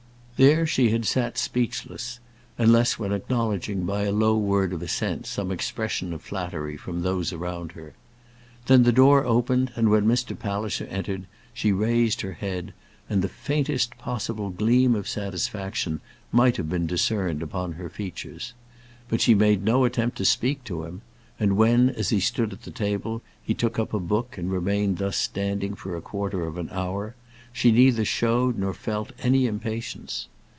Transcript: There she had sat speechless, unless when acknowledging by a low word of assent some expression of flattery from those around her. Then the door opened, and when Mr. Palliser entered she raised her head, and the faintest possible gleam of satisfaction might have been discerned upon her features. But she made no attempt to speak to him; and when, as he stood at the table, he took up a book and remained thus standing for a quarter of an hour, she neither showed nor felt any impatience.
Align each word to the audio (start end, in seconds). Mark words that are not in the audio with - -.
There 0.43 0.65
she 0.65 0.89
had 0.89 1.05
sat 1.05 1.37
speechless, 1.37 2.19
unless 2.57 2.97
when 2.97 3.11
acknowledging 3.11 3.85
by 3.85 4.05
a 4.05 4.11
low 4.11 4.35
word 4.35 4.73
of 4.73 4.81
assent 4.81 5.27
some 5.27 5.51
expression 5.51 6.13
of 6.13 6.23
flattery 6.23 6.77
from 6.77 7.03
those 7.03 7.31
around 7.31 7.73
her. 7.73 7.93
Then 8.65 8.81
the 8.81 8.91
door 8.91 9.23
opened, 9.23 9.71
and 9.75 9.91
when 9.91 10.07
Mr. 10.07 10.33
Palliser 10.35 10.85
entered 10.85 11.27
she 11.53 11.71
raised 11.71 12.21
her 12.21 12.31
head, 12.33 12.73
and 13.07 13.21
the 13.21 13.29
faintest 13.29 13.95
possible 13.99 14.49
gleam 14.49 14.95
of 14.95 15.07
satisfaction 15.07 16.01
might 16.31 16.57
have 16.57 16.67
been 16.71 16.87
discerned 16.87 17.43
upon 17.43 17.73
her 17.73 17.87
features. 17.87 18.55
But 19.09 19.21
she 19.21 19.35
made 19.35 19.63
no 19.63 19.85
attempt 19.85 20.17
to 20.17 20.25
speak 20.25 20.63
to 20.63 20.85
him; 20.85 21.03
and 21.39 21.55
when, 21.55 21.89
as 21.91 22.09
he 22.09 22.19
stood 22.19 22.51
at 22.51 22.63
the 22.63 22.71
table, 22.71 23.21
he 23.43 23.53
took 23.53 23.77
up 23.77 23.93
a 23.93 23.99
book 23.99 24.39
and 24.39 24.51
remained 24.51 24.97
thus 24.97 25.17
standing 25.17 25.75
for 25.75 25.95
a 25.95 26.01
quarter 26.01 26.47
of 26.47 26.57
an 26.57 26.69
hour, 26.71 27.13
she 27.53 27.69
neither 27.69 28.05
showed 28.05 28.57
nor 28.57 28.73
felt 28.73 29.11
any 29.21 29.45
impatience. 29.45 30.29